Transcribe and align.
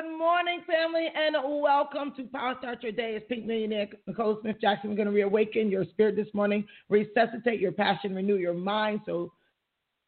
Good 0.00 0.16
morning, 0.16 0.62
family, 0.66 1.08
and 1.14 1.36
welcome 1.60 2.14
to 2.16 2.24
Power 2.24 2.54
Start 2.60 2.82
Your 2.82 2.92
Day. 2.92 3.14
It's 3.14 3.26
Pink 3.28 3.44
Millionaire 3.44 3.88
Nicole 4.06 4.38
Smith 4.40 4.56
Jackson. 4.58 4.88
We're 4.88 4.96
going 4.96 5.08
to 5.08 5.12
reawaken 5.12 5.70
your 5.70 5.84
spirit 5.84 6.16
this 6.16 6.28
morning, 6.32 6.64
resuscitate 6.88 7.60
your 7.60 7.72
passion, 7.72 8.14
renew 8.14 8.36
your 8.36 8.54
mind 8.54 9.00
so 9.04 9.32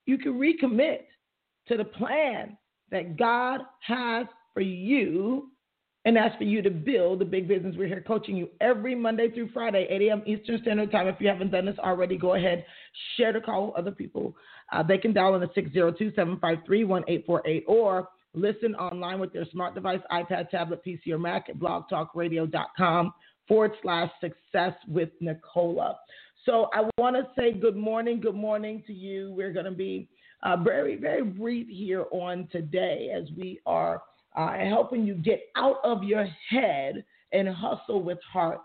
you 0.07 0.17
can 0.17 0.35
recommit 0.35 1.01
to 1.69 1.77
the 1.77 1.85
plan 1.85 2.57
that 2.91 3.19
God 3.19 3.61
has 3.81 4.27
for 4.55 4.63
you. 4.63 5.51
And 6.07 6.17
that's 6.17 6.37
for 6.37 6.45
you 6.45 6.63
to 6.63 6.71
build 6.71 7.19
the 7.19 7.27
big 7.27 7.47
business. 7.47 7.75
We're 7.77 7.89
here 7.89 8.05
coaching 8.07 8.37
you 8.37 8.49
every 8.63 8.95
Monday 8.95 9.31
through 9.31 9.51
Friday, 9.53 9.87
8 9.91 10.03
a.m. 10.03 10.23
Eastern 10.25 10.61
Standard 10.63 10.93
Time. 10.93 11.09
If 11.09 11.17
you 11.21 11.29
haven't 11.29 11.51
done 11.51 11.67
this 11.67 11.79
already, 11.79 12.17
go 12.17 12.35
ahead, 12.35 12.65
share 13.17 13.35
the 13.35 13.41
call 13.41 13.67
with 13.67 13.77
other 13.77 13.91
people. 13.91 14.35
Uh, 14.73 14.83
they 14.83 14.97
can 14.97 15.13
dial 15.13 15.35
in 15.35 15.43
at 15.43 15.55
602 15.55 16.15
753 16.15 16.85
1848 16.85 17.65
or 17.67 18.09
Listen 18.35 18.75
online 18.75 19.21
with 19.21 19.33
your 19.33 19.45
smart 19.53 19.75
device, 19.75 20.01
iPad, 20.11 20.51
tablet, 20.51 20.85
PC, 20.85 21.11
or 21.11 21.19
Mac 21.19 21.49
at 21.49 21.59
blogtalkradio.com 21.59 23.13
forward 23.47 23.73
slash 23.83 24.11
success 24.21 24.75
with 24.89 25.11
Nicola. 25.21 25.97
So 26.45 26.69
I 26.75 26.89
want 26.99 27.17
to 27.17 27.27
say 27.39 27.53
good 27.53 27.77
morning, 27.77 28.21
good 28.21 28.35
morning 28.35 28.83
to 28.87 28.93
you. 28.93 29.33
We're 29.33 29.53
going 29.53 29.65
to 29.67 29.71
be 29.71 30.09
uh, 30.43 30.57
very, 30.59 30.97
very 30.97 31.23
brief 31.23 31.69
here 31.69 32.07
on 32.11 32.49
today 32.51 33.11
as 33.15 33.25
we 33.37 33.61
are 33.67 34.03
uh, 34.37 34.59
helping 34.59 35.07
you 35.07 35.15
get 35.15 35.41
out 35.57 35.77
of 35.85 36.03
your 36.03 36.27
head 36.51 37.05
and 37.33 37.49
hustle 37.49 38.03
with 38.03 38.19
heart. 38.31 38.59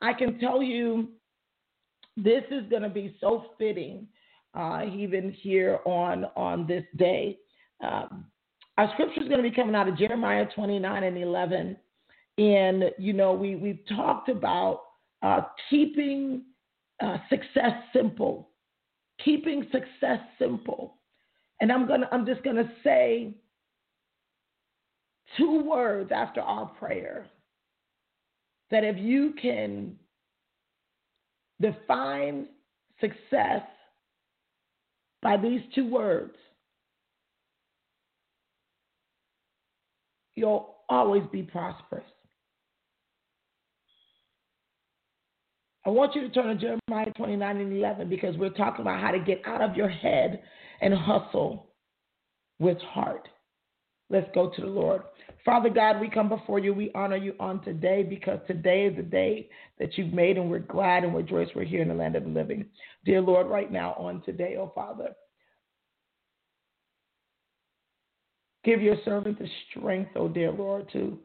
I 0.00 0.12
can 0.12 0.38
tell 0.38 0.62
you 0.62 1.08
this 2.16 2.44
is 2.50 2.68
going 2.70 2.82
to 2.82 2.88
be 2.88 3.16
so 3.20 3.46
fitting 3.58 4.06
uh, 4.54 4.84
even 4.92 5.32
here 5.32 5.80
on 5.84 6.24
on 6.36 6.66
this 6.66 6.84
day. 6.96 7.36
Our 8.78 8.88
scripture 8.92 9.20
is 9.20 9.28
going 9.28 9.42
to 9.42 9.50
be 9.50 9.54
coming 9.54 9.74
out 9.74 9.88
of 9.88 9.98
Jeremiah 9.98 10.46
29 10.54 11.02
and 11.02 11.18
11. 11.18 11.76
And, 12.38 12.84
you 12.96 13.12
know, 13.12 13.32
we, 13.32 13.56
we've 13.56 13.80
talked 13.88 14.28
about 14.28 14.82
uh, 15.20 15.40
keeping 15.68 16.42
uh, 17.02 17.16
success 17.28 17.72
simple, 17.92 18.50
keeping 19.24 19.64
success 19.72 20.20
simple. 20.38 20.94
And 21.60 21.72
I'm 21.72 21.88
going 21.88 22.02
to, 22.02 22.14
I'm 22.14 22.24
just 22.24 22.44
going 22.44 22.54
to 22.54 22.70
say 22.84 23.34
two 25.36 25.64
words 25.64 26.12
after 26.14 26.40
our 26.40 26.66
prayer 26.66 27.26
that 28.70 28.84
if 28.84 28.96
you 28.96 29.34
can 29.42 29.96
define 31.60 32.46
success 33.00 33.62
by 35.20 35.36
these 35.36 35.62
two 35.74 35.90
words, 35.90 36.36
you'll 40.38 40.76
always 40.88 41.22
be 41.32 41.42
prosperous. 41.42 42.04
I 45.84 45.90
want 45.90 46.14
you 46.14 46.22
to 46.22 46.28
turn 46.28 46.54
to 46.54 46.78
Jeremiah 46.88 47.12
29 47.16 47.56
and 47.56 47.72
11 47.72 48.08
because 48.08 48.36
we're 48.36 48.50
talking 48.50 48.82
about 48.82 49.00
how 49.00 49.10
to 49.10 49.18
get 49.18 49.40
out 49.46 49.62
of 49.62 49.74
your 49.74 49.88
head 49.88 50.42
and 50.80 50.92
hustle 50.92 51.70
with 52.58 52.78
heart. 52.78 53.28
Let's 54.10 54.28
go 54.34 54.50
to 54.50 54.60
the 54.60 54.66
Lord. 54.66 55.02
Father 55.44 55.70
God, 55.70 56.00
we 56.00 56.10
come 56.10 56.28
before 56.28 56.58
you. 56.58 56.74
We 56.74 56.90
honor 56.94 57.16
you 57.16 57.34
on 57.40 57.62
today 57.62 58.02
because 58.02 58.38
today 58.46 58.86
is 58.86 58.96
the 58.96 59.02
day 59.02 59.48
that 59.78 59.96
you've 59.96 60.12
made, 60.12 60.36
and 60.36 60.50
we're 60.50 60.58
glad 60.58 61.04
and 61.04 61.14
we're 61.14 61.22
joyous 61.22 61.48
we're 61.54 61.64
here 61.64 61.82
in 61.82 61.88
the 61.88 61.94
land 61.94 62.16
of 62.16 62.24
the 62.24 62.30
living. 62.30 62.66
Dear 63.04 63.20
Lord, 63.20 63.46
right 63.46 63.70
now 63.70 63.94
on 63.98 64.22
today, 64.22 64.56
oh 64.58 64.72
Father, 64.74 65.14
Give 68.64 68.82
your 68.82 68.96
servant 69.04 69.38
the 69.38 69.48
strength, 69.70 70.10
oh 70.16 70.28
dear 70.28 70.50
Lord, 70.50 70.88
to 70.92 71.18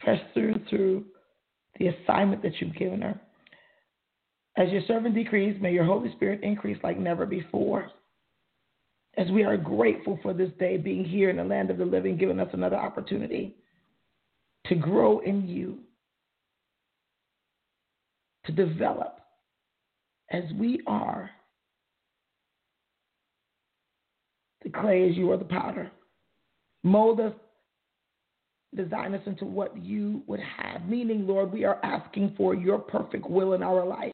press 0.00 0.20
through 0.34 0.54
through 0.68 1.04
the 1.78 1.88
assignment 1.88 2.42
that 2.42 2.60
you've 2.60 2.76
given 2.76 3.02
her. 3.02 3.20
As 4.56 4.70
your 4.70 4.82
servant 4.86 5.14
decrease, 5.14 5.60
may 5.60 5.72
your 5.72 5.84
Holy 5.84 6.12
Spirit 6.12 6.42
increase 6.42 6.78
like 6.84 6.98
never 6.98 7.26
before. 7.26 7.90
As 9.16 9.30
we 9.30 9.42
are 9.42 9.56
grateful 9.56 10.18
for 10.22 10.32
this 10.32 10.50
day 10.58 10.76
being 10.76 11.04
here 11.04 11.30
in 11.30 11.36
the 11.36 11.44
land 11.44 11.70
of 11.70 11.78
the 11.78 11.84
living, 11.84 12.16
giving 12.16 12.38
us 12.38 12.48
another 12.52 12.76
opportunity 12.76 13.56
to 14.66 14.74
grow 14.74 15.20
in 15.20 15.48
you, 15.48 15.78
to 18.46 18.52
develop 18.52 19.20
as 20.30 20.44
we 20.58 20.80
are 20.86 21.30
the 24.64 24.70
clay 24.70 25.08
as 25.08 25.16
you 25.16 25.30
are 25.30 25.36
the 25.36 25.44
powder. 25.44 25.90
Mold 26.82 27.20
us, 27.20 27.32
design 28.74 29.14
us 29.14 29.22
into 29.26 29.44
what 29.44 29.76
you 29.76 30.22
would 30.26 30.40
have. 30.40 30.86
Meaning, 30.88 31.26
Lord, 31.26 31.52
we 31.52 31.64
are 31.64 31.78
asking 31.84 32.34
for 32.36 32.54
your 32.54 32.78
perfect 32.78 33.28
will 33.28 33.52
in 33.52 33.62
our 33.62 33.86
life. 33.86 34.12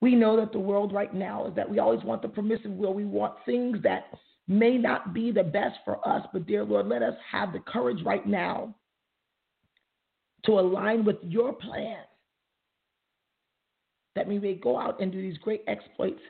We 0.00 0.14
know 0.14 0.36
that 0.36 0.52
the 0.52 0.58
world 0.58 0.92
right 0.92 1.12
now 1.12 1.46
is 1.46 1.54
that 1.56 1.68
we 1.68 1.78
always 1.78 2.02
want 2.04 2.22
the 2.22 2.28
permissive 2.28 2.70
will. 2.70 2.94
We 2.94 3.04
want 3.04 3.34
things 3.44 3.78
that 3.82 4.04
may 4.48 4.78
not 4.78 5.12
be 5.12 5.30
the 5.30 5.42
best 5.42 5.76
for 5.84 6.06
us, 6.08 6.26
but 6.32 6.46
dear 6.46 6.64
Lord, 6.64 6.86
let 6.86 7.02
us 7.02 7.14
have 7.30 7.52
the 7.52 7.60
courage 7.60 8.02
right 8.04 8.26
now 8.26 8.74
to 10.46 10.52
align 10.52 11.04
with 11.04 11.16
your 11.22 11.52
plan 11.52 11.98
that 14.16 14.26
we 14.26 14.38
may 14.38 14.54
go 14.54 14.78
out 14.78 15.00
and 15.00 15.12
do 15.12 15.20
these 15.20 15.38
great 15.38 15.62
exploits 15.68 16.20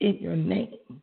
in 0.00 0.16
your 0.18 0.36
name. 0.36 1.02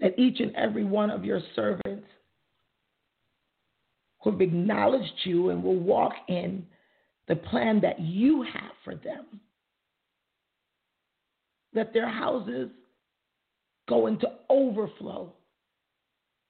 That 0.00 0.18
each 0.18 0.40
and 0.40 0.54
every 0.54 0.84
one 0.84 1.10
of 1.10 1.24
your 1.24 1.40
servants 1.54 2.06
who 4.20 4.30
have 4.30 4.40
acknowledged 4.40 5.12
you 5.24 5.50
and 5.50 5.62
will 5.62 5.78
walk 5.78 6.12
in 6.28 6.66
the 7.28 7.36
plan 7.36 7.80
that 7.80 8.00
you 8.00 8.42
have 8.42 8.72
for 8.84 8.94
them. 8.94 9.40
That 11.74 11.92
their 11.92 12.08
houses 12.08 12.70
go 13.88 14.06
into 14.06 14.28
overflow, 14.48 15.32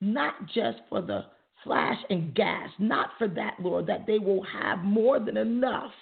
not 0.00 0.46
just 0.46 0.78
for 0.88 1.02
the 1.02 1.24
flash 1.64 1.98
and 2.08 2.34
gas, 2.34 2.70
not 2.78 3.10
for 3.18 3.28
that, 3.28 3.54
Lord, 3.60 3.86
that 3.88 4.06
they 4.06 4.18
will 4.18 4.42
have 4.44 4.78
more 4.78 5.18
than 5.18 5.36
enough 5.36 5.92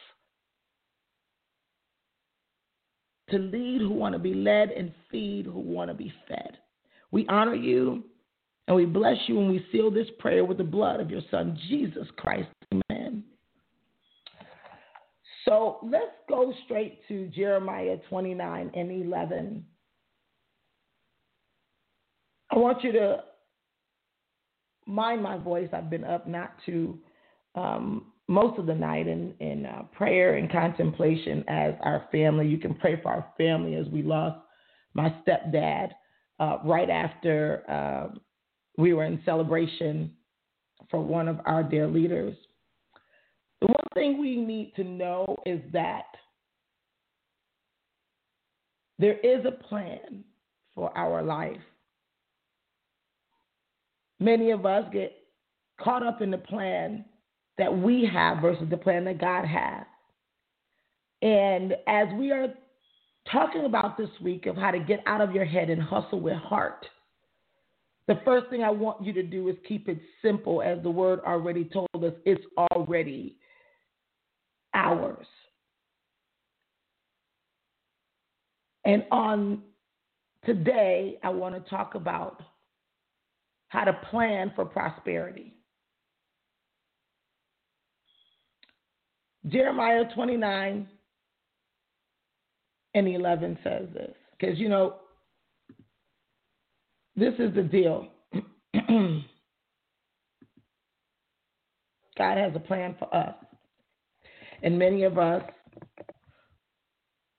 to 3.31 3.39
lead 3.39 3.81
who 3.81 3.91
want 3.91 4.13
to 4.13 4.19
be 4.19 4.35
led 4.35 4.71
and 4.71 4.93
feed 5.11 5.47
who 5.47 5.59
want 5.59 5.91
to 5.91 5.95
be 5.95 6.13
fed. 6.29 6.59
We 7.17 7.27
honor 7.31 7.55
you 7.55 8.05
and 8.69 8.77
we 8.77 8.85
bless 8.85 9.17
you 9.27 9.41
and 9.41 9.49
we 9.49 9.65
seal 9.73 9.91
this 9.91 10.07
prayer 10.19 10.45
with 10.45 10.59
the 10.59 10.65
blood 10.65 11.01
of 11.01 11.11
your 11.11 11.23
Son, 11.31 11.59
Jesus 11.67 12.07
Christ. 12.19 12.51
Amen. 12.71 13.25
So 15.47 15.79
let's 15.83 16.13
go 16.29 16.53
straight 16.67 16.99
to 17.09 17.27
Jeremiah 17.29 17.97
29 18.11 18.71
and 18.75 18.91
11. 18.91 19.65
I 22.51 22.59
want 22.59 22.85
you 22.85 22.93
to 22.93 23.25
mind 24.85 25.23
my 25.23 25.39
voice. 25.39 25.71
I've 25.73 25.89
been 25.89 26.05
up 26.05 26.29
not 26.29 26.53
to 26.67 26.99
um, 27.55 28.13
most 28.29 28.59
of 28.59 28.67
the 28.67 28.75
night 28.75 29.09
in, 29.09 29.33
in 29.41 29.65
uh, 29.65 29.85
prayer 29.97 30.35
and 30.35 30.53
contemplation 30.53 31.47
as 31.49 31.73
our 31.81 32.09
family. 32.13 32.47
You 32.47 32.59
can 32.59 32.75
pray 32.75 33.01
for 33.01 33.09
our 33.09 33.33
family 33.39 33.75
as 33.77 33.87
we 33.87 34.03
lost 34.03 34.39
my 34.93 35.15
stepdad 35.27 35.93
uh, 36.39 36.59
right 36.65 36.91
after 36.91 37.63
uh, 37.69 38.19
we 38.77 38.93
were 38.93 39.05
in 39.05 39.21
celebration 39.25 40.13
for 40.91 41.01
one 41.01 41.29
of 41.29 41.41
our 41.47 41.63
dear 41.63 41.87
leaders. 41.87 42.37
The 43.61 43.69
one 43.69 43.87
thing 43.95 44.21
we 44.21 44.37
need 44.37 44.73
to 44.77 44.85
know 44.85 45.37
is 45.47 45.61
that 45.73 46.05
there 48.99 49.19
is 49.19 49.45
a 49.47 49.51
plan 49.51 50.25
for 50.75 50.97
our 50.97 51.23
life. 51.23 51.61
Many 54.21 54.51
of 54.51 54.65
us 54.65 54.85
get 54.93 55.13
caught 55.81 56.03
up 56.03 56.23
in 56.23 56.31
the 56.31 56.39
plan 56.39 57.05
that 57.59 57.75
we 57.75 58.09
have 58.11 58.41
versus 58.41 58.69
the 58.71 58.77
plan 58.77 59.05
that 59.05 59.21
God 59.21 59.45
has. 59.47 59.85
And 61.23 61.75
as 61.87 62.09
we 62.19 62.31
are 62.31 62.49
talking 63.31 63.65
about 63.65 63.97
this 63.97 64.11
week 64.21 64.47
of 64.47 64.57
how 64.57 64.71
to 64.71 64.79
get 64.79 65.03
out 65.07 65.21
of 65.21 65.33
your 65.33 65.45
head 65.45 65.71
and 65.71 65.83
hustle 65.83 66.21
with 66.21 66.37
heart. 66.37 66.87
The 68.09 68.21
first 68.25 68.49
thing 68.51 68.63
I 68.63 68.71
want 68.71 69.05
you 69.05 69.13
to 69.15 69.23
do 69.23 69.49
is 69.49 69.57
keep 69.67 69.89
it 69.89 69.99
simple, 70.23 70.63
as 70.63 70.83
the 70.83 70.91
word 70.91 71.21
already 71.27 71.65
told 71.65 71.89
us, 71.95 72.13
it's 72.25 72.45
already 72.57 73.37
ours. 74.75 75.27
And 78.85 79.05
on 79.11 79.63
today, 80.45 81.19
I 81.25 81.31
want 81.31 81.55
to 81.57 81.69
talk 81.69 81.97
about 81.97 82.41
how 83.69 83.83
to 83.83 83.93
plan 84.11 84.53
for 84.55 84.65
prosperity. 84.65 85.53
Jeremiah 89.49 90.05
29 90.15 90.89
and 92.97 93.07
11 93.07 93.59
says 93.63 93.87
this. 93.93 94.15
Because, 94.39 94.59
you 94.59 94.69
know, 94.69 94.97
this 97.15 97.35
is 97.39 97.55
the 97.55 97.63
deal. 97.63 98.09
God 102.19 102.39
has 102.39 102.53
a 102.55 102.61
plan 102.61 102.97
for 102.99 103.15
us. 103.15 103.35
And 104.63 104.79
many 104.79 105.03
of 105.05 105.19
us, 105.19 105.43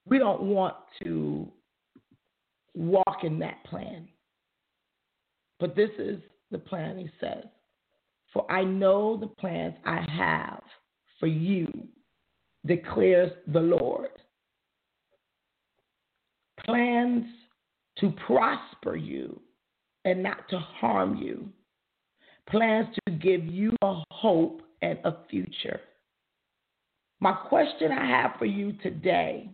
we 0.06 0.20
don't 0.20 0.44
want 0.44 0.76
to 1.04 1.52
walk 2.76 3.24
in 3.24 3.40
that 3.40 3.64
plan. 3.66 4.08
But 5.60 5.76
this 5.76 5.90
is 5.98 6.20
the 6.52 6.60
plan, 6.60 7.00
he 7.00 7.10
says. 7.20 7.44
For 8.32 8.50
I 8.52 8.64
know 8.64 9.18
the 9.18 9.26
plans 9.28 9.74
I 9.86 10.06
have 10.12 10.62
for 11.20 11.26
you, 11.26 11.68
declares 12.66 13.32
the 13.48 13.60
Lord. 13.60 14.10
Plans 16.68 17.26
to 18.00 18.14
prosper 18.26 18.96
you 18.96 19.40
and 20.06 20.22
not 20.22 20.48
to 20.50 20.60
harm 20.60 21.16
you. 21.16 21.50
Plans 22.50 22.88
to 23.06 23.14
give 23.14 23.46
you 23.46 23.74
a 23.82 24.04
hope 24.12 24.62
and 24.82 25.00
a 25.04 25.18
future. 25.30 25.80
My 27.20 27.34
question 27.34 27.92
I 27.92 28.06
have 28.06 28.32
for 28.38 28.46
you 28.46 28.74
today 28.84 29.50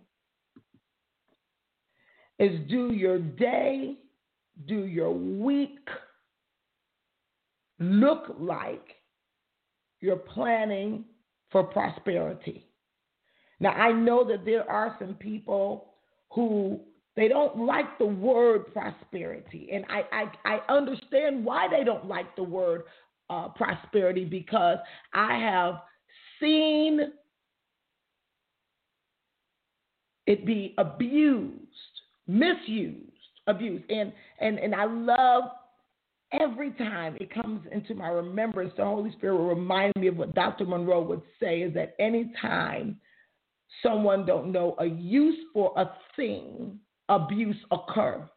is 2.39 2.60
do 2.69 2.92
your 2.92 3.19
day, 3.19 3.98
do 4.68 4.86
your 4.86 5.12
week 5.12 5.88
look 7.80 8.36
like 8.39 8.95
you're 10.01 10.16
planning 10.18 11.06
for 11.51 11.63
prosperity? 11.63 12.68
Now, 13.59 13.71
I 13.71 13.92
know 13.94 14.27
that 14.27 14.45
there 14.45 14.69
are 14.69 14.95
some 15.00 15.13
people 15.16 15.94
who 16.31 16.81
they 17.15 17.27
don't 17.27 17.57
like 17.57 17.98
the 18.00 18.06
word 18.06 18.74
prosperity. 18.74 19.69
And 19.71 19.86
I, 19.88 20.04
I, 20.45 20.56
I 20.56 20.74
understand 20.74 21.45
why 21.45 21.68
they 21.69 21.83
don't 21.83 22.06
like 22.06 22.36
the 22.36 22.44
word 22.44 22.83
uh, 23.30 23.50
prosperity 23.50 24.25
because 24.25 24.77
I 25.13 25.38
have 25.38 25.75
seen 26.39 27.00
it 30.25 30.45
be 30.45 30.74
abused, 30.77 31.57
misused, 32.27 33.12
abused. 33.48 33.83
And, 33.89 34.12
and, 34.39 34.57
and 34.57 34.74
I 34.74 34.86
love 34.86 35.44
every 36.31 36.71
time 36.71 37.16
it 37.19 37.33
comes 37.33 37.66
into 37.71 37.94
my 37.94 38.07
remembrance, 38.07 38.74
the 38.75 38.86
Holy 38.86 39.12
Spirit 39.12 39.38
will 39.38 39.50
remind 39.50 39.94
me 39.98 40.07
of 40.07 40.18
what 40.18 40.33
Dr. 40.33 40.66
Munroe 40.66 41.04
would 41.04 41.21
say 41.39 41.62
is 41.62 41.74
that 41.75 41.95
anytime 42.00 42.98
someone 43.81 44.25
don't 44.25 44.51
know 44.51 44.75
a 44.80 44.86
use 44.86 45.38
for 45.54 45.74
a 45.77 45.92
thing, 46.16 46.80
abuse 47.09 47.57
occur. 47.71 48.29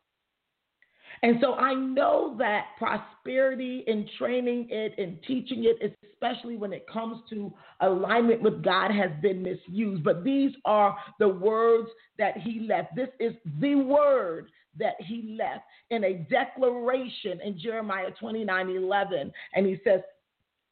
And 1.23 1.39
so 1.41 1.55
I 1.55 1.75
know 1.75 2.37
that 2.39 2.67
prosperity 2.79 3.85
in 3.87 4.09
training 4.19 4.69
it 4.71 4.95
and 4.99 5.19
teaching 5.27 5.65
it, 5.65 5.97
especially 6.13 6.57
when 6.57 6.73
it 6.73 6.87
comes 6.93 7.23
to 7.31 7.53
alignment 7.81 8.43
with 8.43 8.63
God, 8.63 8.91
has 8.91 9.11
been 9.23 9.43
misused. 9.43 10.05
But 10.05 10.25
these 10.25 10.53
are 10.65 10.97
the 11.19 11.29
words 11.29 11.89
that 12.19 12.37
he 12.39 12.67
left. 12.69 12.95
This 12.95 13.09
is 13.19 13.33
the 13.61 13.77
word 13.77 14.51
that 14.79 14.95
he 15.01 15.37
left 15.39 15.65
in 15.91 16.05
a 16.05 16.27
declaration 16.31 17.41
in 17.43 17.59
Jeremiah 17.59 18.11
29 18.19 18.69
11. 18.69 19.33
And 19.55 19.67
he 19.67 19.81
says, 19.85 20.01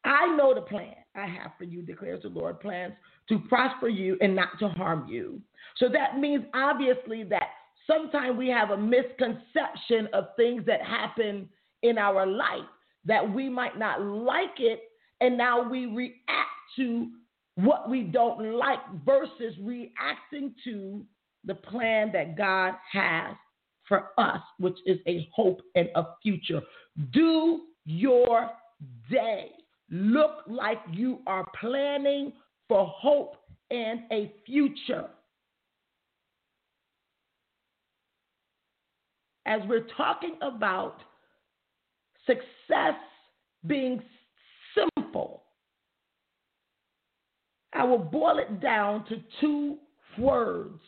I 0.03 0.35
know 0.35 0.53
the 0.53 0.61
plan 0.61 0.93
I 1.15 1.25
have 1.25 1.51
for 1.57 1.63
you, 1.63 1.81
declares 1.81 2.21
the 2.21 2.29
Lord 2.29 2.59
plans 2.59 2.93
to 3.29 3.39
prosper 3.39 3.89
you 3.89 4.17
and 4.21 4.35
not 4.35 4.59
to 4.59 4.69
harm 4.69 5.07
you. 5.09 5.41
So 5.77 5.89
that 5.89 6.19
means 6.19 6.45
obviously 6.53 7.23
that 7.23 7.47
sometimes 7.87 8.37
we 8.37 8.49
have 8.49 8.71
a 8.71 8.77
misconception 8.77 10.07
of 10.13 10.27
things 10.35 10.65
that 10.65 10.81
happen 10.81 11.49
in 11.83 11.97
our 11.97 12.25
life 12.25 12.67
that 13.05 13.33
we 13.33 13.49
might 13.49 13.77
not 13.77 14.01
like 14.01 14.59
it, 14.59 14.81
and 15.21 15.37
now 15.37 15.67
we 15.67 15.85
react 15.85 16.49
to 16.75 17.07
what 17.55 17.89
we 17.89 18.01
don't 18.01 18.57
like 18.57 18.79
versus 19.05 19.55
reacting 19.61 20.53
to 20.63 21.05
the 21.45 21.55
plan 21.55 22.11
that 22.11 22.35
God 22.37 22.73
has 22.91 23.35
for 23.87 24.09
us, 24.17 24.41
which 24.59 24.77
is 24.85 24.97
a 25.07 25.29
hope 25.33 25.61
and 25.75 25.87
a 25.95 26.03
future. 26.21 26.61
Do 27.13 27.61
your 27.85 28.49
day 29.09 29.51
look 29.89 30.39
like 30.47 30.79
you 30.91 31.19
are 31.27 31.45
planning 31.59 32.33
for 32.67 32.85
hope 32.87 33.35
and 33.69 34.01
a 34.11 34.33
future? 34.45 35.05
As 39.45 39.61
we're 39.67 39.87
talking 39.97 40.35
about 40.41 40.97
success 42.25 42.95
being 43.65 44.01
simple, 44.75 45.43
I 47.73 47.83
will 47.83 47.99
boil 47.99 48.39
it 48.39 48.61
down 48.61 49.05
to 49.05 49.17
two 49.39 49.77
words 50.17 50.79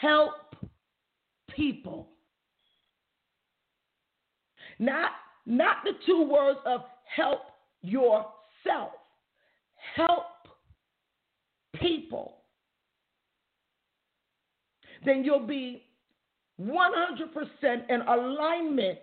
help 0.00 0.56
people. 1.54 2.08
Not, 4.78 5.10
not 5.46 5.76
the 5.84 5.92
two 6.06 6.22
words 6.22 6.58
of 6.64 6.82
help 7.14 7.40
yourself, 7.82 8.92
help 9.94 10.24
people. 11.74 12.38
Then 15.04 15.22
you'll 15.22 15.46
be 15.46 15.84
100% 16.60 17.90
in 17.90 18.00
alignment 18.02 18.98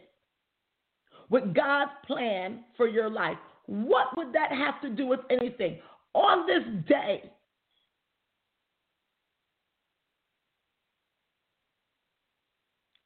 with 1.29 1.53
God's 1.53 1.91
plan 2.05 2.63
for 2.75 2.87
your 2.87 3.09
life. 3.09 3.37
What 3.65 4.15
would 4.15 4.31
that 4.33 4.51
have 4.51 4.81
to 4.81 4.89
do 4.89 5.07
with 5.07 5.19
anything? 5.29 5.79
On 6.13 6.45
this 6.47 6.63
day, 6.87 7.29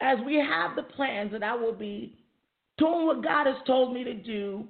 as 0.01 0.17
we 0.25 0.35
have 0.35 0.75
the 0.75 0.83
plans 0.83 1.31
that 1.31 1.43
I 1.43 1.55
will 1.55 1.73
be 1.73 2.17
doing 2.77 3.05
what 3.05 3.23
God 3.23 3.47
has 3.47 3.55
told 3.65 3.93
me 3.93 4.03
to 4.03 4.13
do, 4.13 4.65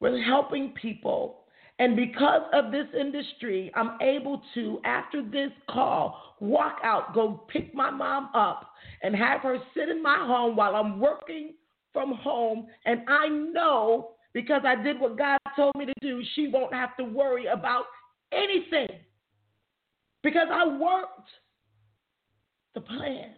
with 0.00 0.20
helping 0.26 0.70
people 0.70 1.43
and 1.78 1.96
because 1.96 2.42
of 2.52 2.70
this 2.70 2.86
industry, 2.98 3.72
I'm 3.74 3.98
able 4.00 4.40
to, 4.54 4.80
after 4.84 5.22
this 5.22 5.50
call, 5.68 6.36
walk 6.40 6.78
out, 6.84 7.14
go 7.14 7.44
pick 7.48 7.74
my 7.74 7.90
mom 7.90 8.30
up, 8.34 8.70
and 9.02 9.14
have 9.14 9.40
her 9.40 9.58
sit 9.76 9.88
in 9.88 10.02
my 10.02 10.18
home 10.18 10.54
while 10.54 10.76
I'm 10.76 11.00
working 11.00 11.54
from 11.92 12.12
home. 12.14 12.68
And 12.86 13.00
I 13.08 13.28
know 13.28 14.12
because 14.32 14.62
I 14.64 14.80
did 14.80 15.00
what 15.00 15.18
God 15.18 15.38
told 15.56 15.74
me 15.76 15.86
to 15.86 15.94
do, 16.00 16.22
she 16.34 16.48
won't 16.48 16.72
have 16.72 16.96
to 16.98 17.04
worry 17.04 17.46
about 17.46 17.84
anything 18.32 18.88
because 20.22 20.48
I 20.52 20.66
worked 20.66 21.28
the 22.74 22.80
plan. 22.80 23.34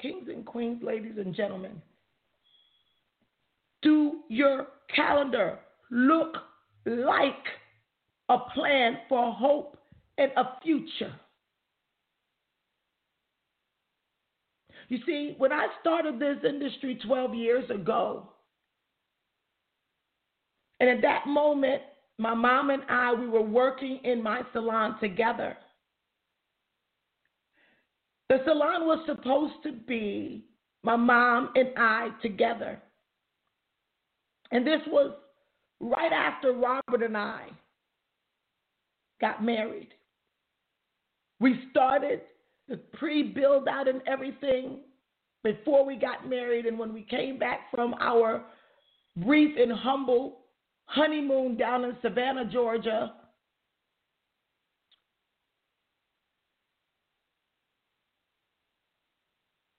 Kings 0.00 0.28
and 0.28 0.44
queens, 0.44 0.82
ladies 0.82 1.16
and 1.18 1.34
gentlemen, 1.34 1.80
do 3.82 4.20
your 4.28 4.68
calendar 4.94 5.58
look 5.90 6.36
like 6.86 7.34
a 8.28 8.38
plan 8.54 8.98
for 9.08 9.32
hope 9.32 9.76
and 10.18 10.30
a 10.36 10.60
future? 10.62 11.14
You 14.88 14.98
see, 15.04 15.34
when 15.36 15.52
I 15.52 15.66
started 15.80 16.18
this 16.18 16.38
industry 16.48 16.98
12 17.04 17.34
years 17.34 17.70
ago, 17.70 18.30
and 20.80 20.88
at 20.88 21.02
that 21.02 21.26
moment, 21.26 21.82
my 22.18 22.34
mom 22.34 22.70
and 22.70 22.82
I, 22.88 23.12
we 23.12 23.28
were 23.28 23.42
working 23.42 24.00
in 24.04 24.22
my 24.22 24.42
salon 24.52 24.96
together. 25.00 25.56
The 28.28 28.38
salon 28.44 28.86
was 28.86 29.02
supposed 29.06 29.54
to 29.62 29.72
be 29.72 30.44
my 30.82 30.96
mom 30.96 31.50
and 31.54 31.68
I 31.76 32.10
together. 32.22 32.80
And 34.50 34.66
this 34.66 34.80
was 34.86 35.12
right 35.80 36.12
after 36.12 36.52
Robert 36.52 37.02
and 37.02 37.16
I 37.16 37.48
got 39.20 39.42
married. 39.42 39.88
We 41.40 41.60
started 41.70 42.22
the 42.68 42.76
pre 42.76 43.22
build 43.22 43.68
out 43.68 43.88
and 43.88 44.02
everything 44.06 44.80
before 45.42 45.84
we 45.84 45.96
got 45.96 46.28
married. 46.28 46.66
And 46.66 46.78
when 46.78 46.92
we 46.92 47.02
came 47.02 47.38
back 47.38 47.70
from 47.70 47.94
our 48.00 48.44
brief 49.16 49.56
and 49.58 49.72
humble 49.72 50.40
honeymoon 50.86 51.56
down 51.56 51.84
in 51.84 51.96
Savannah, 52.02 52.46
Georgia, 52.50 53.12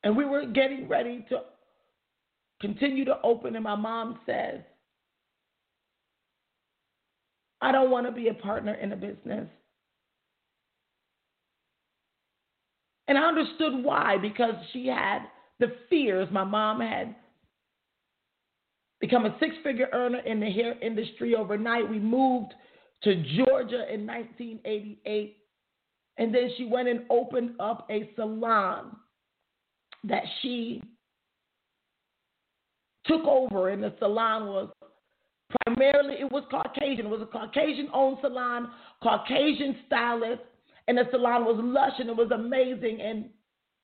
and 0.04 0.16
we 0.16 0.26
were 0.26 0.46
getting 0.46 0.88
ready 0.88 1.26
to 1.30 1.42
continue 2.62 3.06
to 3.06 3.20
open, 3.24 3.56
and 3.56 3.64
my 3.64 3.76
mom 3.76 4.20
says, 4.26 4.62
I 7.62 7.72
don't 7.72 7.92
want 7.92 8.06
to 8.06 8.12
be 8.12 8.30
a 8.30 8.34
partner 8.34 8.74
in 8.76 8.94
a 8.94 8.96
business. 8.96 9.48
And 13.08 13.18
I 13.18 13.22
understood 13.24 13.84
why, 13.84 14.18
because 14.22 14.54
she 14.72 14.88
had 14.88 15.24
the 15.60 15.74
fears. 15.90 16.28
My 16.32 16.44
mom 16.44 16.80
had 16.80 17.16
become 19.02 19.26
a 19.26 19.36
six 19.40 19.56
figure 19.64 19.90
earner 19.92 20.20
in 20.20 20.40
the 20.40 20.50
hair 20.50 20.78
industry 20.82 21.36
overnight. 21.36 21.90
We 21.90 22.00
moved 22.00 22.54
to 23.04 23.16
Georgia 23.36 23.92
in 23.94 24.06
1988. 24.06 25.38
And 26.18 26.34
then 26.34 26.52
she 26.58 26.66
went 26.66 26.88
and 26.88 27.02
opened 27.10 27.56
up 27.60 27.88
a 27.90 28.12
salon 28.16 28.96
that 30.04 30.24
she 30.42 30.82
took 33.06 33.24
over, 33.26 33.70
and 33.70 33.84
the 33.84 33.94
salon 34.00 34.48
was 34.48 34.70
primarily 35.66 36.16
it 36.20 36.32
was 36.32 36.44
Caucasian. 36.52 37.08
It 37.08 37.10
was 37.10 37.22
a 37.22 37.26
Caucasian-owned 37.26 38.18
salon, 38.22 38.70
Caucasian 39.02 39.78
stylist, 39.88 40.42
and 40.88 40.98
the 40.98 41.04
salon 41.12 41.46
was 41.46 41.58
lush 41.60 41.94
and 42.00 42.10
it 42.10 42.16
was 42.16 42.32
amazing. 42.32 43.02
And 43.02 43.30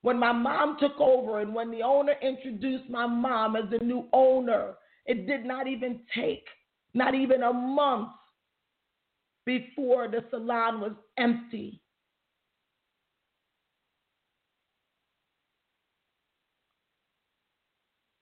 when 0.01 0.19
my 0.19 0.31
mom 0.31 0.77
took 0.79 0.99
over, 0.99 1.39
and 1.39 1.53
when 1.53 1.71
the 1.71 1.81
owner 1.81 2.13
introduced 2.21 2.89
my 2.89 3.07
mom 3.07 3.55
as 3.55 3.63
the 3.71 3.83
new 3.83 4.07
owner, 4.13 4.75
it 5.05 5.25
did 5.27 5.45
not 5.45 5.67
even 5.67 6.01
take 6.15 6.45
not 6.95 7.13
even 7.13 7.43
a 7.43 7.53
month 7.53 8.09
before 9.45 10.07
the 10.07 10.23
salon 10.31 10.79
was 10.79 10.93
empty. 11.17 11.81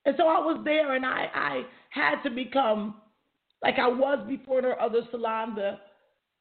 And 0.06 0.16
so 0.18 0.28
I 0.28 0.40
was 0.40 0.62
there 0.66 0.96
and 0.96 1.06
I, 1.06 1.28
I 1.34 1.62
had 1.90 2.22
to 2.24 2.30
become 2.30 2.96
like 3.64 3.80
I 3.80 3.88
was 3.88 4.26
before 4.28 4.60
in 4.60 4.66
her 4.66 4.80
other 4.82 5.02
salon, 5.12 5.56
the 5.56 5.80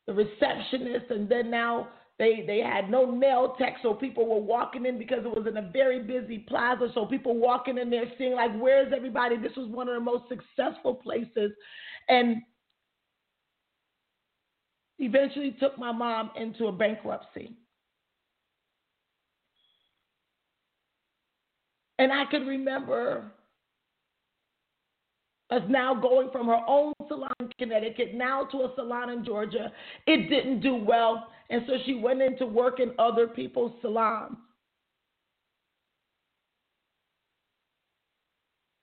the 0.07 0.13
receptionist, 0.13 1.11
and 1.11 1.29
then 1.29 1.51
now 1.51 1.89
they 2.19 2.43
they 2.47 2.59
had 2.59 2.91
no 2.91 3.11
nail 3.11 3.55
tech, 3.57 3.77
so 3.83 3.95
people 3.95 4.27
were 4.27 4.41
walking 4.41 4.85
in 4.85 4.99
because 4.99 5.25
it 5.25 5.31
was 5.31 5.47
in 5.47 5.57
a 5.57 5.71
very 5.71 6.03
busy 6.03 6.39
plaza. 6.39 6.89
So 6.95 7.07
people 7.07 7.37
walking 7.37 7.79
in 7.79 7.89
there 7.89 8.07
seeing 8.19 8.33
like, 8.33 8.51
where's 8.59 8.93
everybody? 8.95 9.37
This 9.37 9.57
was 9.57 9.69
one 9.69 9.89
of 9.89 9.95
the 9.95 10.01
most 10.01 10.25
successful 10.29 10.95
places, 10.97 11.53
and 12.09 12.43
eventually 14.99 15.57
took 15.61 15.79
my 15.79 15.93
mom 15.93 16.31
into 16.37 16.67
a 16.67 16.73
bankruptcy. 16.73 17.53
And 21.99 22.13
I 22.13 22.25
could 22.29 22.47
remember 22.47 23.31
us 25.53 25.63
now 25.69 25.95
going 25.95 26.31
from 26.31 26.47
her 26.47 26.61
own 26.67 26.95
salon 27.09 27.31
in 27.41 27.51
Connecticut 27.59 28.15
now 28.15 28.45
to 28.45 28.59
a 28.59 28.73
salon 28.75 29.11
in 29.11 29.25
Georgia. 29.25 29.71
It 30.07 30.29
didn't 30.29 30.61
do 30.61 30.75
well, 30.75 31.29
and 31.51 31.63
so 31.67 31.75
she 31.85 31.95
went 31.95 32.23
into 32.23 32.47
work 32.47 32.81
in 32.81 32.93
other 32.99 33.27
people's 33.27 33.73
salons. 33.83 34.37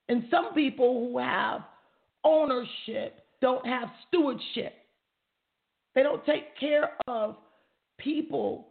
And 0.07 0.25
some 0.31 0.53
people 0.53 1.07
who 1.07 1.19
have 1.19 1.61
ownership 2.23 3.21
don't 3.41 3.65
have 3.65 3.89
stewardship. 4.07 4.73
They 5.95 6.03
don't 6.03 6.25
take 6.25 6.57
care 6.59 6.91
of 7.07 7.35
people 7.97 8.67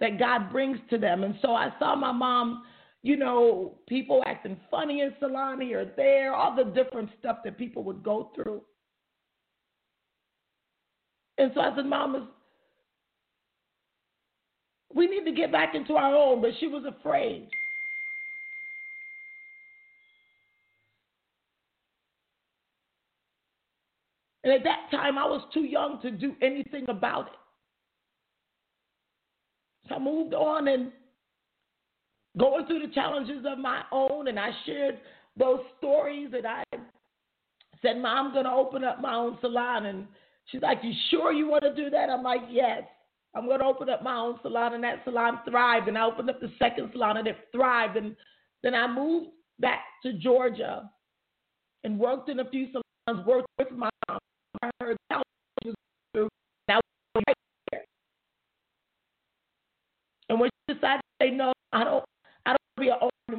that 0.00 0.18
God 0.18 0.50
brings 0.50 0.78
to 0.88 0.98
them. 0.98 1.22
And 1.22 1.34
so 1.42 1.52
I 1.52 1.70
saw 1.78 1.94
my 1.94 2.12
mom 2.12 2.62
you 3.02 3.16
know, 3.16 3.78
people 3.88 4.22
acting 4.26 4.58
funny 4.70 5.00
in 5.00 5.14
here 5.60 5.80
or 5.80 5.84
there, 5.96 6.34
all 6.34 6.54
the 6.54 6.64
different 6.64 7.10
stuff 7.18 7.38
that 7.44 7.56
people 7.56 7.82
would 7.84 8.02
go 8.02 8.30
through. 8.34 8.60
And 11.38 11.50
so 11.54 11.60
I 11.60 11.74
said, 11.74 11.86
Mama, 11.86 12.28
we 14.94 15.06
need 15.06 15.24
to 15.24 15.32
get 15.32 15.50
back 15.50 15.74
into 15.74 15.94
our 15.94 16.14
own, 16.14 16.42
but 16.42 16.50
she 16.60 16.66
was 16.66 16.84
afraid. 16.84 17.48
And 24.44 24.52
at 24.52 24.64
that 24.64 24.90
time, 24.90 25.16
I 25.16 25.24
was 25.24 25.42
too 25.52 25.64
young 25.64 26.00
to 26.02 26.10
do 26.10 26.34
anything 26.42 26.86
about 26.88 27.28
it. 27.28 27.38
So 29.88 29.94
I 29.96 29.98
moved 29.98 30.34
on 30.34 30.68
and 30.68 30.92
going 32.38 32.66
through 32.66 32.86
the 32.86 32.94
challenges 32.94 33.44
of 33.46 33.58
my 33.58 33.82
own, 33.92 34.28
and 34.28 34.38
I 34.38 34.50
shared 34.66 34.98
those 35.36 35.60
stories 35.78 36.30
that 36.32 36.46
I 36.46 36.64
said, 37.82 37.98
Mom, 37.98 38.26
I'm 38.26 38.32
going 38.32 38.44
to 38.44 38.50
open 38.50 38.84
up 38.84 39.00
my 39.00 39.14
own 39.14 39.38
salon. 39.40 39.86
And 39.86 40.06
she's 40.46 40.62
like, 40.62 40.78
You 40.82 40.92
sure 41.10 41.32
you 41.32 41.48
want 41.48 41.62
to 41.62 41.74
do 41.74 41.90
that? 41.90 42.10
I'm 42.10 42.22
like, 42.22 42.42
Yes. 42.50 42.82
I'm 43.34 43.46
going 43.46 43.60
to 43.60 43.66
open 43.66 43.88
up 43.88 44.02
my 44.02 44.16
own 44.16 44.40
salon, 44.42 44.74
and 44.74 44.82
that 44.82 45.02
salon 45.04 45.38
thrived. 45.48 45.86
And 45.86 45.96
I 45.96 46.04
opened 46.04 46.28
up 46.30 46.40
the 46.40 46.50
second 46.58 46.90
salon, 46.92 47.18
and 47.18 47.28
it 47.28 47.36
thrived. 47.52 47.96
And 47.96 48.16
then 48.62 48.74
I 48.74 48.92
moved 48.92 49.28
back 49.60 49.84
to 50.02 50.14
Georgia 50.14 50.90
and 51.84 51.98
worked 51.98 52.28
in 52.28 52.40
a 52.40 52.50
few 52.50 52.66
salons, 52.72 53.26
worked 53.26 53.46
with 53.58 53.70
my 53.70 53.88
mom. 54.08 54.18
I 54.62 54.70
heard 54.80 54.96
through. 56.12 56.28
Now, 56.68 56.80
and 60.28 60.40
when 60.40 60.50
she 60.68 60.74
decided 60.74 61.00
to 61.00 61.24
say 61.24 61.30
no, 61.30 61.52
I 61.72 61.84
don't 61.84 62.04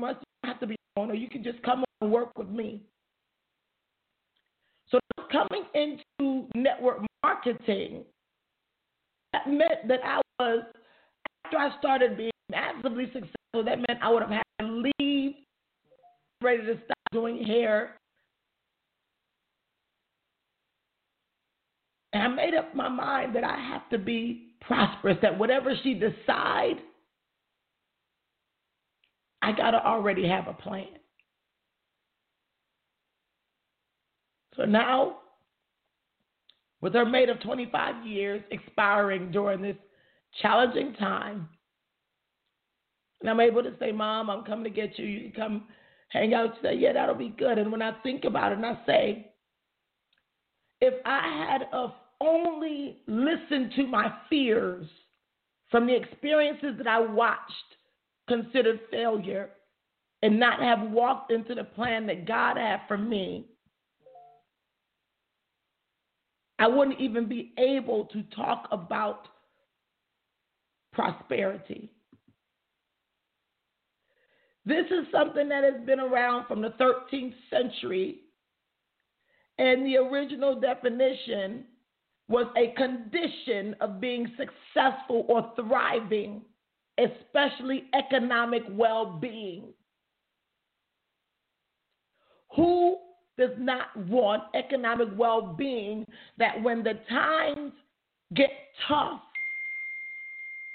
owner. 0.04 0.18
You 0.44 0.50
have 0.50 0.60
to 0.60 0.68
be 0.68 0.76
on, 0.98 1.12
or 1.12 1.14
You 1.14 1.30
can 1.30 1.44
just 1.44 1.62
come 1.64 1.84
and 2.02 2.12
work 2.12 2.38
with 2.38 2.50
me. 2.50 2.82
So 4.90 5.00
coming 5.32 5.64
into 5.74 6.48
network 6.56 7.00
marketing, 7.24 8.04
that 9.34 9.48
meant 9.48 9.88
that 9.88 10.00
I 10.04 10.22
was 10.40 10.64
after 11.46 11.58
I 11.58 11.78
started 11.80 12.18
being 12.18 12.32
massively 12.50 13.06
successful. 13.06 13.64
That 13.64 13.78
meant 13.78 14.02
I 14.02 14.12
would 14.12 14.22
have 14.22 14.32
had 14.32 14.44
to 14.60 14.84
leave, 15.00 15.34
ready 16.42 16.64
to 16.64 16.76
stop 16.86 16.98
doing 17.12 17.44
hair. 17.44 17.98
And 22.14 22.24
I 22.24 22.28
made 22.28 22.56
up 22.56 22.76
my 22.76 22.90
mind 22.90 23.36
that 23.36 23.46
I 23.46 23.58
have 23.58 23.90
to 23.90 23.98
be 23.98 24.50
prosperous, 24.60 25.18
that 25.22 25.38
whatever 25.38 25.74
she 25.82 25.94
decide, 25.94 26.76
I 29.42 29.52
got 29.52 29.72
to 29.72 29.86
already 29.86 30.28
have 30.28 30.48
a 30.48 30.54
plan. 30.54 30.88
So 34.56 34.66
now, 34.66 35.18
with 36.82 36.94
her 36.94 37.06
mate 37.06 37.30
of 37.30 37.40
25 37.42 38.06
years 38.06 38.44
expiring 38.52 39.32
during 39.32 39.62
this 39.62 39.78
challenging 40.42 40.94
time, 40.94 41.48
and 43.22 43.30
I'm 43.30 43.40
able 43.40 43.64
to 43.64 43.74
say, 43.80 43.92
Mom, 43.92 44.30
I'm 44.30 44.44
coming 44.44 44.64
to 44.64 44.70
get 44.70 44.98
you. 44.98 45.06
You 45.06 45.32
can 45.32 45.42
come 45.42 45.64
hang 46.10 46.34
out. 46.34 46.56
She 46.56 46.68
said, 46.68 46.80
Yeah, 46.80 46.94
that'll 46.94 47.16
be 47.16 47.34
good. 47.38 47.58
And 47.58 47.72
when 47.72 47.82
I 47.82 47.94
think 48.02 48.26
about 48.26 48.52
it, 48.52 48.58
and 48.58 48.66
I 48.66 48.78
say, 48.86 49.32
if 50.82 50.96
I 51.06 51.46
had 51.48 51.68
of 51.72 51.92
only 52.20 52.98
listened 53.08 53.74
to 53.76 53.86
my 53.86 54.12
fears 54.30 54.88
from 55.70 55.88
the 55.88 55.96
experiences 55.96 56.76
that 56.78 56.88
I 56.88 57.00
watched 57.00 57.40
considered 58.32 58.80
failure 58.90 59.50
and 60.22 60.40
not 60.40 60.62
have 60.62 60.90
walked 60.92 61.32
into 61.32 61.54
the 61.54 61.64
plan 61.64 62.08
that 62.08 62.26
God 62.26 62.56
had 62.56 62.80
for 62.88 62.98
me, 62.98 63.48
I 66.58 66.68
wouldn't 66.68 67.02
even 67.02 67.28
be 67.28 67.54
able 67.58 68.06
to 68.06 68.24
talk 68.36 68.68
about 68.72 69.28
prosperity. 70.94 71.92
This 74.64 74.86
is 74.86 75.08
something 75.12 75.50
that 75.50 75.64
has 75.64 75.86
been 75.86 76.00
around 76.00 76.48
from 76.48 76.62
the 76.62 76.74
13th 76.80 77.34
century, 77.50 78.20
and 79.58 79.86
the 79.86 79.98
original 79.98 80.60
definition 80.60 81.66
was 82.30 82.46
a 82.56 82.74
condition 82.78 83.76
of 83.82 84.00
being 84.00 84.32
successful 84.38 85.26
or 85.28 85.52
thriving 85.56 86.44
especially 86.98 87.86
economic 87.94 88.64
well 88.72 89.18
being. 89.22 89.66
Who 92.56 92.98
does 93.38 93.52
not 93.58 93.96
want 94.08 94.44
economic 94.56 95.08
well 95.16 95.56
being 95.58 96.06
that 96.38 96.62
when 96.62 96.84
the 96.84 97.00
times 97.10 97.72
get 98.36 98.50
tough, 98.88 99.22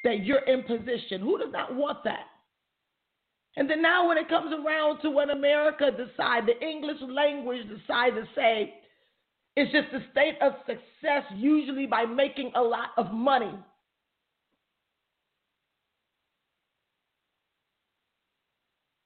that 0.04 0.24
you're 0.24 0.44
in 0.46 0.62
position? 0.62 1.20
Who 1.20 1.38
does 1.38 1.52
not 1.52 1.74
want 1.74 2.02
that? 2.04 2.26
And 3.56 3.70
then 3.70 3.80
now, 3.80 4.06
when 4.06 4.18
it 4.18 4.28
comes 4.28 4.52
around 4.52 5.00
to 5.00 5.10
when 5.10 5.30
America 5.30 5.90
decide, 5.90 6.44
the 6.46 6.60
English 6.66 6.98
language 7.08 7.62
decides 7.68 8.14
to 8.16 8.24
say, 8.34 8.74
it's 9.56 9.72
just 9.72 9.88
a 9.94 10.10
state 10.12 10.36
of 10.42 10.52
success, 10.66 11.24
usually 11.34 11.86
by 11.86 12.04
making 12.04 12.52
a 12.54 12.60
lot 12.60 12.90
of 12.98 13.12
money. 13.12 13.52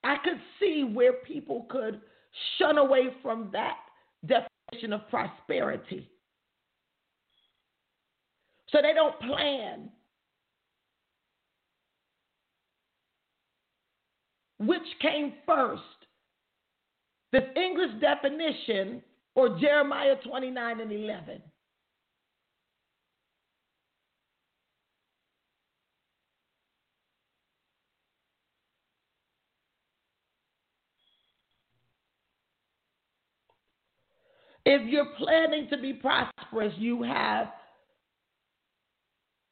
I 0.03 0.17
could 0.25 0.41
see 0.59 0.85
where 0.85 1.13
people 1.13 1.67
could 1.71 2.01
shun 2.59 2.79
away 2.79 3.09
from 3.23 3.51
that 3.53 3.77
definition 4.27 4.93
of 4.93 5.09
prosperity. 5.11 6.09
So 8.71 8.79
they 8.83 8.95
don't 8.95 9.19
plan. 9.21 9.91
Which 14.59 14.83
came 15.01 15.35
first? 15.47 15.83
This 17.33 17.45
English 17.57 18.01
definition 18.01 19.03
or 19.35 19.59
Jeremiah 19.59 20.17
29 20.25 20.81
and 20.81 20.93
11? 20.93 21.43
If 34.67 34.89
you're 34.89 35.13
planning 35.17 35.69
to 35.71 35.79
be 35.79 35.95
prosperous, 35.95 36.75
you 36.77 37.03
have 37.03 37.49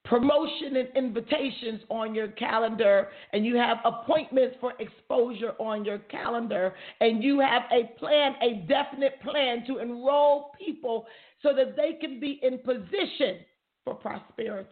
promotion 0.05 0.77
and 0.77 0.89
invitations 0.97 1.83
on 1.91 2.15
your 2.15 2.29
calendar, 2.29 3.09
and 3.33 3.45
you 3.45 3.57
have 3.57 3.79
appointments 3.85 4.57
for 4.59 4.73
exposure 4.79 5.53
on 5.59 5.85
your 5.85 5.99
calendar, 5.99 6.75
and 7.01 7.23
you 7.23 7.41
have 7.41 7.63
a 7.71 7.99
plan, 7.99 8.35
a 8.43 8.67
definite 8.67 9.21
plan 9.21 9.67
to 9.67 9.79
enroll 9.79 10.53
people 10.59 11.07
so 11.43 11.55
that 11.55 11.77
they 11.77 11.99
can 12.01 12.19
be 12.19 12.41
in 12.43 12.59
position 12.59 13.45
for 13.85 13.95
prosperity. 13.95 14.69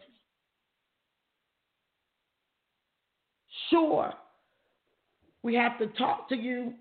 Sure, 3.69 4.13
we 5.43 5.53
have 5.53 5.77
to 5.77 5.87
talk 5.99 6.29
to 6.29 6.35
you 6.35 6.73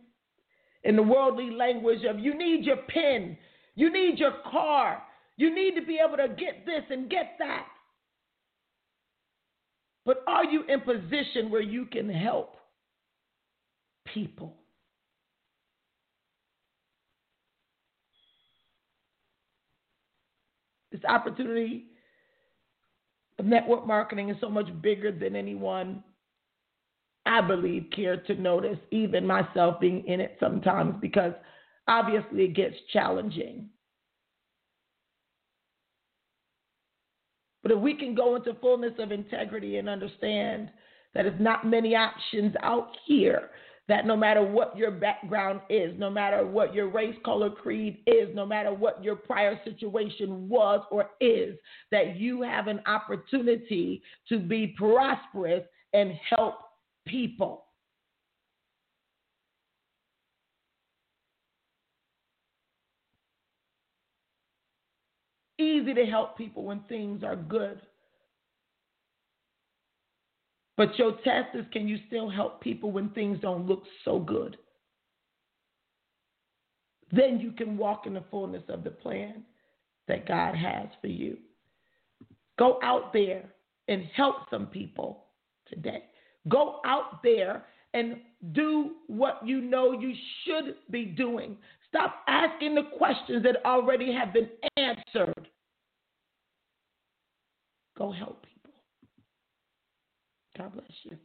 in 0.85 0.97
the 0.97 1.03
worldly 1.03 1.51
language 1.51 2.05
of 2.09 2.19
you 2.19 2.37
need 2.37 2.65
your 2.65 2.79
pen, 2.89 3.37
you 3.77 3.93
need 3.93 4.19
your 4.19 4.33
car, 4.51 5.03
you 5.37 5.55
need 5.55 5.79
to 5.79 5.87
be 5.87 6.01
able 6.05 6.17
to 6.17 6.29
get 6.29 6.67
this 6.67 6.83
and 6.91 7.09
get 7.09 7.37
that. 7.39 7.67
But 10.05 10.23
are 10.27 10.45
you 10.45 10.63
in 10.69 10.81
position 10.81 11.51
where 11.51 11.63
you 11.63 11.85
can 11.85 12.09
help 12.09 12.57
people? 14.13 14.57
This 20.93 21.05
opportunity 21.05 21.87
of 23.39 23.45
network 23.45 23.87
marketing 23.87 24.31
is 24.31 24.37
so 24.41 24.49
much 24.49 24.69
bigger 24.81 25.13
than 25.13 25.37
anyone, 25.37 26.03
I 27.27 27.43
believe, 27.43 27.89
cared 27.95 28.27
to 28.29 28.35
notice, 28.37 28.79
even 28.91 29.27
myself 29.27 29.81
being 29.81 30.07
in 30.07 30.21
it 30.21 30.37
sometimes, 30.41 30.95
because 31.03 31.33
obviously 31.89 32.45
it 32.45 32.55
gets 32.55 32.77
challenging. 32.93 33.69
But 37.63 37.73
if 37.73 37.79
we 37.79 37.95
can 37.95 38.15
go 38.15 38.37
into 38.37 38.55
fullness 38.61 38.93
of 38.99 39.11
integrity 39.11 39.79
and 39.79 39.89
understand 39.89 40.71
that 41.15 41.27
it's 41.27 41.41
not 41.41 41.67
many 41.67 41.97
options 41.97 42.55
out 42.63 42.91
here, 43.07 43.51
that 43.89 44.07
no 44.07 44.17
matter 44.17 44.43
what 44.43 44.77
your 44.77 44.91
background 44.91 45.61
is, 45.71 45.93
no 45.99 46.11
matter 46.11 46.47
what 46.47 46.75
your 46.75 46.89
race, 46.89 47.15
color, 47.25 47.51
creed 47.51 47.99
is, 48.07 48.35
no 48.35 48.45
matter 48.45 48.73
what 48.73 49.03
your 49.03 49.17
prior 49.17 49.61
situation 49.65 50.49
was 50.49 50.81
or 50.91 51.11
is, 51.21 51.57
that 51.93 52.17
you 52.17 52.43
have 52.43 52.67
an 52.67 52.81
opportunity 52.87 54.03
to 54.29 54.39
be 54.39 54.75
prosperous 54.77 55.65
and 55.93 56.13
help 56.31 56.55
people. 57.07 57.66
Easy 65.59 65.95
to 65.95 66.07
help 66.07 66.37
people 66.37 66.65
when 66.65 66.81
things 66.89 67.23
are 67.23 67.37
good. 67.37 67.81
But 70.77 70.99
your 70.99 71.13
test 71.25 71.55
is 71.55 71.65
can 71.73 71.89
you 71.89 71.99
still 72.07 72.29
help 72.29 72.61
people 72.61 72.93
when 72.93 73.11
things 73.11 73.39
don't 73.41 73.67
look 73.67 73.83
so 74.05 74.19
good? 74.19 74.59
Then 77.13 77.41
you 77.41 77.53
can 77.53 77.77
walk 77.77 78.07
in 78.07 78.15
the 78.15 78.25
fullness 78.31 78.65
of 78.69 78.85
the 78.85 78.91
plan 78.91 79.45
that 80.09 80.27
God 80.27 80.55
has 80.55 80.89
for 81.01 81.07
you. 81.07 81.39
Go 82.59 82.79
out 82.83 83.13
there 83.13 83.45
and 83.89 84.05
help 84.15 84.37
some 84.51 84.67
people 84.67 85.27
today. 85.69 86.05
Go 86.49 86.81
out 86.85 87.23
there 87.23 87.65
and 87.95 88.17
do 88.53 88.93
what 89.07 89.41
you 89.45 89.61
know 89.61 89.93
you 89.93 90.13
should 90.45 90.77
be 90.91 91.05
doing. 91.05 91.57
Stop 91.89 92.17
asking 92.29 92.75
the 92.75 92.83
questions 92.99 93.43
that 93.43 93.65
already 93.65 94.13
have 94.13 94.33
been 94.33 94.49
answered. 94.87 95.49
Go 97.97 98.13
help 98.13 98.45
people. 98.45 98.75
God 100.57 100.73
bless 100.73 100.91
you. 101.05 101.17